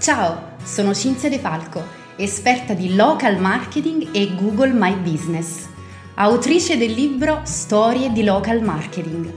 Ciao, 0.00 0.54
sono 0.64 0.94
Cinzia 0.94 1.28
De 1.28 1.38
Falco, 1.38 1.84
esperta 2.16 2.72
di 2.72 2.94
local 2.94 3.38
marketing 3.38 4.08
e 4.12 4.34
Google 4.34 4.72
My 4.72 4.94
Business, 4.94 5.68
autrice 6.14 6.78
del 6.78 6.92
libro 6.92 7.42
Storie 7.42 8.10
di 8.10 8.24
local 8.24 8.62
marketing. 8.62 9.30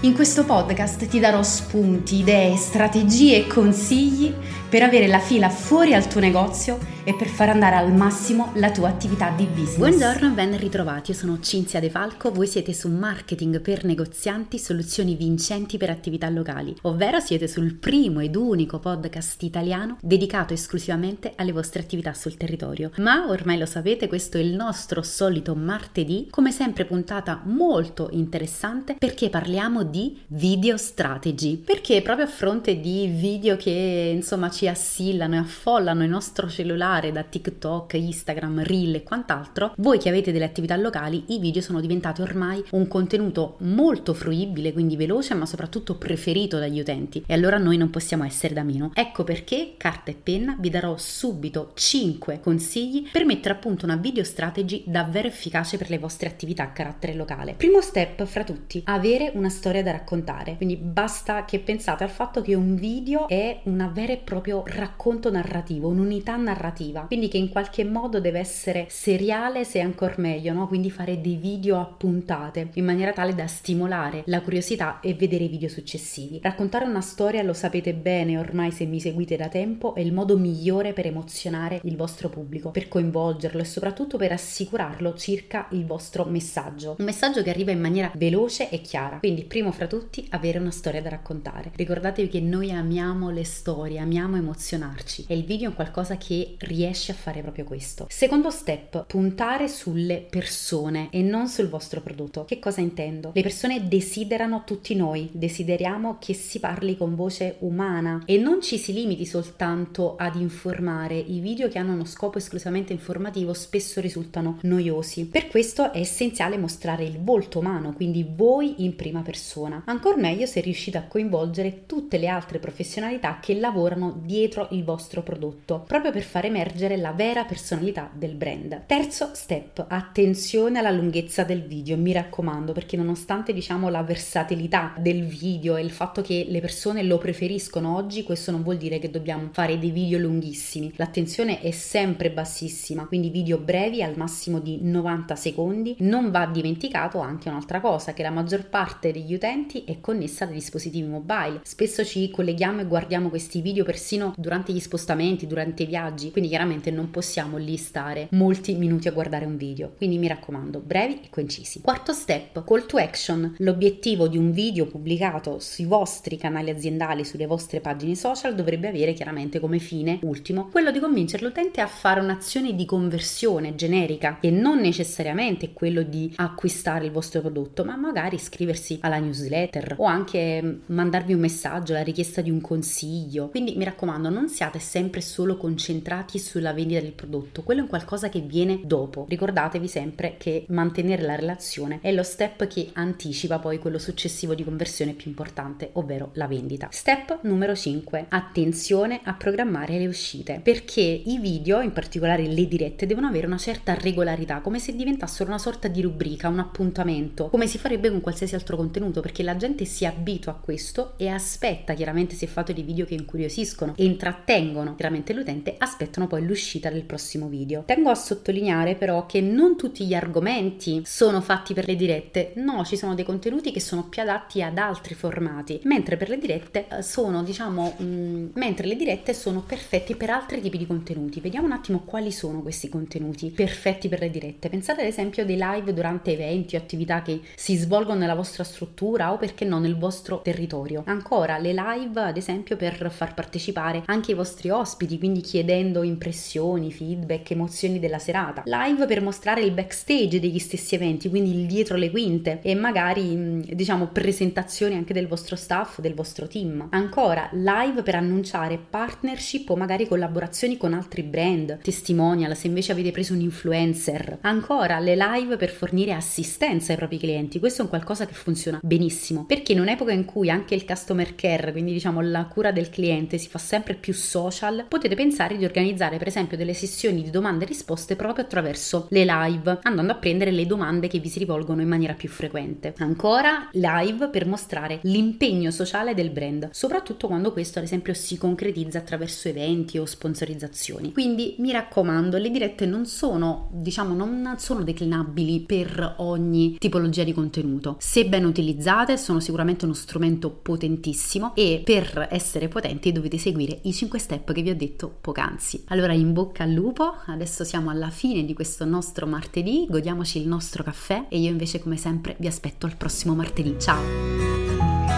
In 0.00 0.14
questo 0.14 0.44
podcast 0.44 1.06
ti 1.06 1.20
darò 1.20 1.40
spunti, 1.44 2.16
idee, 2.16 2.56
strategie 2.56 3.36
e 3.36 3.46
consigli 3.46 4.34
per 4.68 4.82
avere 4.82 5.06
la 5.06 5.20
fila 5.20 5.50
fuori 5.50 5.94
al 5.94 6.08
tuo 6.08 6.18
negozio 6.18 6.80
e 7.08 7.14
per 7.14 7.28
far 7.28 7.48
andare 7.48 7.76
al 7.76 7.90
massimo 7.90 8.52
la 8.56 8.70
tua 8.70 8.88
attività 8.88 9.30
di 9.30 9.46
business. 9.46 9.78
Buongiorno 9.78 10.28
ben 10.32 10.54
ritrovati, 10.58 11.12
io 11.12 11.16
sono 11.16 11.40
Cinzia 11.40 11.80
De 11.80 11.88
Falco, 11.88 12.30
voi 12.30 12.46
siete 12.46 12.74
su 12.74 12.90
Marketing 12.90 13.62
per 13.62 13.86
negozianti, 13.86 14.58
soluzioni 14.58 15.14
vincenti 15.14 15.78
per 15.78 15.88
attività 15.88 16.28
locali, 16.28 16.76
ovvero 16.82 17.18
siete 17.18 17.48
sul 17.48 17.76
primo 17.76 18.20
ed 18.20 18.36
unico 18.36 18.78
podcast 18.78 19.42
italiano 19.44 19.96
dedicato 20.02 20.52
esclusivamente 20.52 21.32
alle 21.36 21.52
vostre 21.52 21.80
attività 21.80 22.12
sul 22.12 22.36
territorio. 22.36 22.90
Ma 22.98 23.26
ormai 23.26 23.56
lo 23.56 23.64
sapete, 23.64 24.06
questo 24.06 24.36
è 24.36 24.42
il 24.42 24.54
nostro 24.54 25.00
solito 25.00 25.54
martedì, 25.54 26.26
come 26.28 26.52
sempre 26.52 26.84
puntata 26.84 27.40
molto 27.42 28.10
interessante 28.12 28.96
perché 28.98 29.30
parliamo 29.30 29.82
di 29.82 30.20
video 30.26 30.76
strategy, 30.76 31.56
perché 31.56 32.02
proprio 32.02 32.26
a 32.26 32.28
fronte 32.28 32.78
di 32.78 33.06
video 33.06 33.56
che 33.56 34.12
insomma 34.14 34.50
ci 34.50 34.68
assillano 34.68 35.36
e 35.36 35.38
affollano 35.38 36.02
il 36.02 36.10
nostro 36.10 36.50
cellulare 36.50 36.96
da 37.06 37.22
TikTok, 37.22 37.94
Instagram, 37.94 38.64
Reel 38.64 38.96
e 38.96 39.02
quant'altro, 39.02 39.72
voi 39.78 39.98
che 39.98 40.08
avete 40.08 40.32
delle 40.32 40.44
attività 40.44 40.76
locali, 40.76 41.24
i 41.28 41.38
video 41.38 41.62
sono 41.62 41.80
diventati 41.80 42.20
ormai 42.20 42.62
un 42.72 42.88
contenuto 42.88 43.56
molto 43.60 44.12
fruibile, 44.12 44.72
quindi 44.72 44.96
veloce, 44.96 45.34
ma 45.34 45.46
soprattutto 45.46 45.96
preferito 45.96 46.58
dagli 46.58 46.80
utenti. 46.80 47.22
E 47.26 47.34
allora 47.34 47.58
noi 47.58 47.76
non 47.76 47.90
possiamo 47.90 48.24
essere 48.24 48.54
da 48.54 48.64
meno. 48.64 48.90
Ecco 48.94 49.22
perché, 49.22 49.74
carta 49.76 50.10
e 50.10 50.16
penna, 50.20 50.56
vi 50.58 50.70
darò 50.70 50.96
subito 50.96 51.70
5 51.74 52.40
consigli 52.40 53.08
per 53.12 53.24
mettere 53.24 53.54
a 53.54 53.58
punto 53.58 53.84
una 53.84 53.96
video 53.96 54.24
strategy 54.24 54.82
davvero 54.86 55.28
efficace 55.28 55.76
per 55.76 55.90
le 55.90 55.98
vostre 55.98 56.28
attività 56.28 56.64
a 56.64 56.72
carattere 56.72 57.14
locale. 57.14 57.54
Primo 57.54 57.80
step 57.80 58.24
fra 58.24 58.44
tutti, 58.44 58.82
avere 58.84 59.30
una 59.34 59.48
storia 59.48 59.82
da 59.82 59.92
raccontare. 59.92 60.56
Quindi 60.56 60.76
basta 60.76 61.44
che 61.44 61.60
pensate 61.60 62.04
al 62.04 62.10
fatto 62.10 62.42
che 62.42 62.54
un 62.54 62.74
video 62.74 63.28
è 63.28 63.60
una 63.64 63.88
vera 63.88 64.12
e 64.12 64.16
proprio 64.18 64.62
racconto 64.66 65.30
narrativo, 65.30 65.88
un'unità 65.88 66.36
narrativa, 66.36 66.87
quindi 67.06 67.28
che 67.28 67.36
in 67.36 67.48
qualche 67.48 67.84
modo 67.84 68.20
deve 68.20 68.38
essere 68.38 68.86
seriale 68.88 69.64
se 69.64 69.80
ancora 69.80 70.14
meglio, 70.18 70.52
no? 70.52 70.66
quindi 70.68 70.90
fare 70.90 71.20
dei 71.20 71.36
video 71.36 71.78
a 71.78 71.84
puntate 71.84 72.70
in 72.74 72.84
maniera 72.84 73.12
tale 73.12 73.34
da 73.34 73.46
stimolare 73.46 74.22
la 74.26 74.40
curiosità 74.40 75.00
e 75.00 75.14
vedere 75.14 75.44
i 75.44 75.48
video 75.48 75.68
successivi. 75.68 76.40
Raccontare 76.42 76.84
una 76.84 77.00
storia, 77.00 77.42
lo 77.42 77.52
sapete 77.52 77.94
bene 77.94 78.38
ormai 78.38 78.70
se 78.70 78.84
mi 78.86 79.00
seguite 79.00 79.36
da 79.36 79.48
tempo, 79.48 79.94
è 79.94 80.00
il 80.00 80.12
modo 80.12 80.36
migliore 80.38 80.92
per 80.92 81.06
emozionare 81.06 81.80
il 81.84 81.96
vostro 81.96 82.28
pubblico, 82.28 82.70
per 82.70 82.88
coinvolgerlo 82.88 83.60
e 83.60 83.64
soprattutto 83.64 84.16
per 84.16 84.32
assicurarlo 84.32 85.14
circa 85.14 85.68
il 85.72 85.84
vostro 85.84 86.24
messaggio. 86.24 86.96
Un 86.98 87.04
messaggio 87.04 87.42
che 87.42 87.50
arriva 87.50 87.70
in 87.70 87.80
maniera 87.80 88.10
veloce 88.14 88.70
e 88.70 88.80
chiara. 88.80 89.18
Quindi 89.18 89.44
primo 89.44 89.72
fra 89.72 89.86
tutti 89.86 90.26
avere 90.30 90.58
una 90.58 90.70
storia 90.70 91.02
da 91.02 91.10
raccontare. 91.10 91.72
Ricordatevi 91.74 92.28
che 92.28 92.40
noi 92.40 92.70
amiamo 92.70 93.30
le 93.30 93.44
storie, 93.44 93.98
amiamo 93.98 94.36
emozionarci 94.36 95.26
e 95.28 95.36
il 95.36 95.44
video 95.44 95.70
è 95.70 95.74
qualcosa 95.74 96.16
che 96.16 96.56
riesce 96.68 97.12
a 97.12 97.16
fare 97.16 97.42
proprio 97.42 97.64
questo. 97.64 98.06
Secondo 98.08 98.50
step, 98.50 99.06
puntare 99.06 99.66
sulle 99.66 100.24
persone 100.28 101.08
e 101.10 101.22
non 101.22 101.48
sul 101.48 101.68
vostro 101.68 102.00
prodotto. 102.00 102.44
Che 102.44 102.58
cosa 102.58 102.80
intendo? 102.80 103.32
Le 103.34 103.42
persone 103.42 103.88
desiderano 103.88 104.62
tutti 104.64 104.94
noi, 104.94 105.28
desideriamo 105.32 106.18
che 106.20 106.34
si 106.34 106.60
parli 106.60 106.96
con 106.96 107.16
voce 107.16 107.56
umana 107.60 108.22
e 108.26 108.36
non 108.36 108.60
ci 108.60 108.78
si 108.78 108.92
limiti 108.92 109.26
soltanto 109.26 110.16
ad 110.16 110.36
informare. 110.36 111.16
I 111.18 111.40
video 111.40 111.68
che 111.68 111.78
hanno 111.78 111.94
uno 111.94 112.04
scopo 112.04 112.38
esclusivamente 112.38 112.92
informativo 112.92 113.52
spesso 113.54 114.00
risultano 114.00 114.58
noiosi. 114.62 115.26
Per 115.26 115.48
questo 115.48 115.92
è 115.92 115.98
essenziale 115.98 116.58
mostrare 116.58 117.04
il 117.04 117.18
volto 117.18 117.58
umano, 117.58 117.92
quindi 117.94 118.26
voi 118.28 118.84
in 118.84 118.94
prima 118.94 119.22
persona. 119.22 119.82
Ancora 119.86 120.16
meglio 120.16 120.46
se 120.46 120.60
riuscite 120.60 120.98
a 120.98 121.06
coinvolgere 121.06 121.86
tutte 121.86 122.18
le 122.18 122.28
altre 122.28 122.58
professionalità 122.58 123.38
che 123.40 123.54
lavorano 123.54 124.20
dietro 124.22 124.68
il 124.72 124.84
vostro 124.84 125.22
prodotto, 125.22 125.84
proprio 125.86 126.12
per 126.12 126.22
far 126.22 126.44
emergere 126.58 126.96
la 126.96 127.12
vera 127.12 127.44
personalità 127.44 128.10
del 128.12 128.34
brand. 128.34 128.82
Terzo 128.86 129.30
step, 129.32 129.84
attenzione 129.88 130.80
alla 130.80 130.90
lunghezza 130.90 131.44
del 131.44 131.62
video, 131.62 131.96
mi 131.96 132.12
raccomando, 132.12 132.72
perché 132.72 132.96
nonostante 132.96 133.52
diciamo 133.52 133.88
la 133.88 134.02
versatilità 134.02 134.92
del 134.98 135.24
video 135.24 135.76
e 135.76 135.82
il 135.82 135.92
fatto 135.92 136.20
che 136.20 136.46
le 136.48 136.60
persone 136.60 137.04
lo 137.04 137.18
preferiscono 137.18 137.94
oggi, 137.94 138.24
questo 138.24 138.50
non 138.50 138.62
vuol 138.64 138.76
dire 138.76 138.98
che 138.98 139.10
dobbiamo 139.10 139.48
fare 139.52 139.78
dei 139.78 139.90
video 139.90 140.18
lunghissimi. 140.18 140.92
L'attenzione 140.96 141.60
è 141.60 141.70
sempre 141.70 142.32
bassissima, 142.32 143.06
quindi 143.06 143.30
video 143.30 143.58
brevi 143.58 144.02
al 144.02 144.16
massimo 144.16 144.58
di 144.58 144.80
90 144.82 145.36
secondi. 145.36 145.94
Non 146.00 146.32
va 146.32 146.46
dimenticato 146.46 147.20
anche 147.20 147.48
un'altra 147.48 147.80
cosa, 147.80 148.14
che 148.14 148.22
la 148.22 148.30
maggior 148.30 148.68
parte 148.68 149.12
degli 149.12 149.34
utenti 149.34 149.84
è 149.84 150.00
connessa 150.00 150.44
dai 150.44 150.54
dispositivi 150.54 151.06
mobile. 151.06 151.60
Spesso 151.62 152.04
ci 152.04 152.30
colleghiamo 152.30 152.80
e 152.80 152.86
guardiamo 152.86 153.28
questi 153.28 153.60
video 153.60 153.84
persino 153.84 154.34
durante 154.36 154.72
gli 154.72 154.80
spostamenti, 154.80 155.46
durante 155.46 155.84
i 155.84 155.86
viaggi, 155.86 156.32
quindi 156.32 156.47
chiaramente 156.48 156.90
non 156.90 157.10
possiamo 157.10 157.56
lì 157.56 157.76
stare 157.76 158.28
molti 158.32 158.74
minuti 158.74 159.08
a 159.08 159.12
guardare 159.12 159.44
un 159.44 159.56
video, 159.56 159.92
quindi 159.96 160.18
mi 160.18 160.28
raccomando, 160.28 160.80
brevi 160.80 161.20
e 161.24 161.30
concisi. 161.30 161.80
Quarto 161.80 162.12
step, 162.12 162.64
call 162.64 162.86
to 162.86 162.96
action. 162.96 163.54
L'obiettivo 163.58 164.28
di 164.28 164.36
un 164.36 164.50
video 164.50 164.86
pubblicato 164.86 165.58
sui 165.60 165.84
vostri 165.84 166.36
canali 166.36 166.70
aziendali, 166.70 167.24
sulle 167.24 167.46
vostre 167.46 167.80
pagine 167.80 168.14
social 168.14 168.54
dovrebbe 168.54 168.88
avere 168.88 169.12
chiaramente 169.12 169.60
come 169.60 169.78
fine 169.78 170.18
ultimo 170.22 170.68
quello 170.70 170.90
di 170.90 170.98
convincere 170.98 171.44
l'utente 171.44 171.80
a 171.80 171.86
fare 171.86 172.20
un'azione 172.20 172.74
di 172.74 172.84
conversione 172.84 173.74
generica 173.74 174.38
che 174.40 174.50
non 174.50 174.78
necessariamente 174.78 175.66
è 175.66 175.72
quello 175.72 176.02
di 176.02 176.32
acquistare 176.36 177.06
il 177.06 177.10
vostro 177.10 177.40
prodotto, 177.40 177.84
ma 177.84 177.96
magari 177.96 178.36
iscriversi 178.36 178.98
alla 179.02 179.18
newsletter 179.18 179.94
o 179.98 180.04
anche 180.04 180.80
mandarvi 180.86 181.32
un 181.32 181.40
messaggio, 181.40 181.92
la 181.92 182.02
richiesta 182.02 182.40
di 182.40 182.50
un 182.50 182.60
consiglio. 182.60 183.48
Quindi 183.48 183.74
mi 183.76 183.84
raccomando, 183.84 184.28
non 184.28 184.48
siate 184.48 184.78
sempre 184.78 185.20
solo 185.20 185.56
concentrati 185.56 186.37
sulla 186.38 186.72
vendita 186.72 187.00
del 187.00 187.12
prodotto, 187.12 187.62
quello 187.62 187.80
è 187.80 187.82
un 187.82 187.88
qualcosa 187.88 188.28
che 188.28 188.40
viene 188.40 188.80
dopo. 188.84 189.26
Ricordatevi 189.28 189.88
sempre 189.88 190.36
che 190.38 190.64
mantenere 190.68 191.22
la 191.22 191.34
relazione 191.34 191.98
è 192.02 192.12
lo 192.12 192.22
step 192.22 192.66
che 192.66 192.90
anticipa 192.92 193.58
poi 193.58 193.78
quello 193.78 193.98
successivo 193.98 194.54
di 194.54 194.64
conversione 194.64 195.14
più 195.14 195.28
importante, 195.30 195.90
ovvero 195.94 196.30
la 196.34 196.46
vendita. 196.46 196.88
Step 196.90 197.40
numero 197.42 197.74
5. 197.74 198.26
Attenzione 198.28 199.20
a 199.24 199.34
programmare 199.34 199.98
le 199.98 200.06
uscite, 200.06 200.60
perché 200.62 201.00
i 201.00 201.38
video, 201.38 201.80
in 201.80 201.92
particolare 201.92 202.46
le 202.46 202.68
dirette, 202.68 203.06
devono 203.06 203.26
avere 203.26 203.46
una 203.46 203.58
certa 203.58 203.94
regolarità, 203.94 204.60
come 204.60 204.78
se 204.78 204.94
diventassero 204.94 205.48
una 205.48 205.58
sorta 205.58 205.88
di 205.88 206.00
rubrica, 206.00 206.48
un 206.48 206.60
appuntamento, 206.60 207.48
come 207.48 207.66
si 207.66 207.78
farebbe 207.78 208.10
con 208.10 208.20
qualsiasi 208.20 208.54
altro 208.54 208.76
contenuto, 208.76 209.20
perché 209.20 209.42
la 209.42 209.56
gente 209.56 209.84
si 209.84 210.06
abitua 210.06 210.52
a 210.52 210.56
questo 210.56 211.14
e 211.16 211.28
aspetta, 211.28 211.94
chiaramente 211.94 212.36
se 212.36 212.46
fate 212.46 212.72
dei 212.72 212.82
video 212.84 213.04
che 213.04 213.14
incuriosiscono, 213.14 213.94
e 213.96 214.04
intrattengono 214.04 214.94
veramente 214.96 215.32
l'utente 215.32 215.74
aspettano 215.78 216.26
poi 216.28 216.44
l'uscita 216.44 216.90
del 216.90 217.02
prossimo 217.02 217.48
video. 217.48 217.82
Tengo 217.84 218.10
a 218.10 218.14
sottolineare 218.14 218.94
però 218.94 219.26
che 219.26 219.40
non 219.40 219.76
tutti 219.76 220.06
gli 220.06 220.14
argomenti 220.14 221.02
sono 221.04 221.40
fatti 221.40 221.74
per 221.74 221.88
le 221.88 221.96
dirette, 221.96 222.52
no, 222.56 222.84
ci 222.84 222.96
sono 222.96 223.16
dei 223.16 223.24
contenuti 223.24 223.72
che 223.72 223.80
sono 223.80 224.04
più 224.08 224.22
adatti 224.22 224.62
ad 224.62 224.78
altri 224.78 225.14
formati, 225.14 225.80
mentre 225.84 226.16
per 226.16 226.28
le 226.28 226.38
dirette 226.38 226.86
eh, 226.88 227.02
sono, 227.02 227.42
diciamo, 227.42 227.94
mh, 227.96 228.04
mm, 228.04 228.46
mentre 228.54 228.86
le 228.86 228.94
dirette 228.94 229.34
sono 229.34 229.62
perfetti 229.62 230.14
per 230.14 230.30
altri 230.30 230.60
tipi 230.60 230.78
di 230.78 230.86
contenuti. 230.86 231.40
Vediamo 231.40 231.66
un 231.66 231.72
attimo 231.72 232.02
quali 232.04 232.30
sono 232.30 232.62
questi 232.62 232.88
contenuti 232.88 233.50
perfetti 233.50 234.08
per 234.08 234.20
le 234.20 234.30
dirette. 234.30 234.68
Pensate 234.68 235.00
ad 235.00 235.08
esempio 235.08 235.44
dei 235.44 235.56
live 235.58 235.92
durante 235.92 236.32
eventi 236.32 236.76
o 236.76 236.78
attività 236.78 237.22
che 237.22 237.40
si 237.54 237.76
svolgono 237.76 238.18
nella 238.18 238.34
vostra 238.34 238.64
struttura 238.64 239.32
o 239.32 239.38
perché 239.38 239.64
no 239.64 239.78
nel 239.78 239.96
vostro 239.96 240.40
territorio. 240.42 241.02
Ancora 241.06 241.58
le 241.58 241.72
live 241.72 242.20
ad 242.20 242.36
esempio 242.36 242.76
per 242.76 243.10
far 243.10 243.34
partecipare 243.34 244.02
anche 244.06 244.32
i 244.32 244.34
vostri 244.34 244.70
ospiti, 244.70 245.18
quindi 245.18 245.40
chiedendo 245.40 246.02
impressioni, 246.18 246.92
feedback, 246.92 247.52
emozioni 247.52 248.00
della 248.00 248.18
serata. 248.18 248.62
Live 248.64 249.06
per 249.06 249.22
mostrare 249.22 249.62
il 249.62 249.70
backstage 249.70 250.40
degli 250.40 250.58
stessi 250.58 250.96
eventi, 250.96 251.28
quindi 251.28 251.52
il 251.52 251.66
dietro 251.66 251.96
le 251.96 252.10
quinte 252.10 252.58
e 252.62 252.74
magari 252.74 253.64
diciamo 253.72 254.08
presentazioni 254.08 254.96
anche 254.96 255.14
del 255.14 255.28
vostro 255.28 255.54
staff, 255.54 256.00
del 256.00 256.14
vostro 256.14 256.48
team. 256.48 256.88
Ancora 256.90 257.48
live 257.52 258.02
per 258.02 258.16
annunciare 258.16 258.78
partnership 258.78 259.70
o 259.70 259.76
magari 259.76 260.08
collaborazioni 260.08 260.76
con 260.76 260.92
altri 260.92 261.22
brand, 261.22 261.78
testimonial 261.80 262.56
se 262.56 262.66
invece 262.66 262.92
avete 262.92 263.12
preso 263.12 263.32
un 263.32 263.40
influencer. 263.40 264.38
Ancora 264.40 264.98
le 264.98 265.16
live 265.16 265.56
per 265.56 265.70
fornire 265.70 266.12
assistenza 266.12 266.90
ai 266.90 266.98
propri 266.98 267.18
clienti. 267.18 267.60
Questo 267.60 267.80
è 267.80 267.84
un 267.84 267.90
qualcosa 267.90 268.26
che 268.26 268.34
funziona 268.34 268.80
benissimo 268.82 269.44
perché 269.44 269.72
in 269.72 269.80
un'epoca 269.80 270.12
in 270.12 270.24
cui 270.24 270.50
anche 270.50 270.74
il 270.74 270.84
customer 270.84 271.36
care, 271.36 271.70
quindi 271.70 271.92
diciamo 271.92 272.20
la 272.20 272.46
cura 272.46 272.72
del 272.72 272.90
cliente 272.90 273.38
si 273.38 273.48
fa 273.48 273.58
sempre 273.58 273.94
più 273.94 274.12
social, 274.12 274.86
potete 274.88 275.14
pensare 275.14 275.56
di 275.56 275.64
organizzare 275.64 276.07
per 276.16 276.28
esempio 276.28 276.56
delle 276.56 276.74
sessioni 276.74 277.22
di 277.22 277.30
domande 277.30 277.64
e 277.64 277.68
risposte 277.68 278.16
proprio 278.16 278.44
attraverso 278.44 279.06
le 279.10 279.24
live, 279.24 279.80
andando 279.82 280.12
a 280.12 280.16
prendere 280.16 280.50
le 280.50 280.66
domande 280.66 281.08
che 281.08 281.18
vi 281.18 281.28
si 281.28 281.38
rivolgono 281.38 281.82
in 281.82 281.88
maniera 281.88 282.14
più 282.14 282.28
frequente. 282.28 282.94
Ancora 282.98 283.68
live 283.72 284.28
per 284.28 284.46
mostrare 284.46 285.00
l'impegno 285.02 285.70
sociale 285.70 286.14
del 286.14 286.30
brand, 286.30 286.70
soprattutto 286.72 287.26
quando 287.26 287.52
questo 287.52 287.78
ad 287.78 287.84
esempio 287.84 288.14
si 288.14 288.38
concretizza 288.38 288.98
attraverso 288.98 289.48
eventi 289.48 289.98
o 289.98 290.06
sponsorizzazioni. 290.06 291.12
Quindi 291.12 291.56
mi 291.58 291.72
raccomando, 291.72 292.38
le 292.38 292.50
dirette 292.50 292.86
non 292.86 293.06
sono, 293.06 293.68
diciamo, 293.72 294.14
non 294.14 294.54
sono 294.58 294.82
declinabili 294.82 295.60
per 295.60 296.14
ogni 296.18 296.76
tipologia 296.78 297.24
di 297.24 297.32
contenuto. 297.32 297.96
Se 297.98 298.26
ben 298.26 298.44
utilizzate 298.44 299.16
sono 299.16 299.40
sicuramente 299.40 299.84
uno 299.84 299.94
strumento 299.94 300.50
potentissimo 300.50 301.54
e 301.54 301.82
per 301.84 302.28
essere 302.30 302.68
potenti 302.68 303.12
dovete 303.12 303.38
seguire 303.38 303.80
i 303.82 303.92
5 303.92 304.18
step 304.18 304.52
che 304.52 304.62
vi 304.62 304.70
ho 304.70 304.76
detto 304.76 305.16
poc'anzi. 305.20 305.84
In 306.06 306.32
bocca 306.32 306.64
al 306.64 306.70
lupo, 306.70 307.14
adesso 307.26 307.64
siamo 307.64 307.90
alla 307.90 308.10
fine 308.10 308.44
di 308.44 308.54
questo 308.54 308.84
nostro 308.84 309.26
martedì, 309.26 309.86
godiamoci 309.88 310.40
il 310.40 310.48
nostro 310.48 310.82
caffè 310.82 311.26
e 311.28 311.38
io 311.38 311.50
invece 311.50 311.78
come 311.80 311.96
sempre 311.96 312.34
vi 312.38 312.46
aspetto 312.46 312.86
al 312.86 312.96
prossimo 312.96 313.34
martedì. 313.34 313.76
Ciao! 313.78 314.02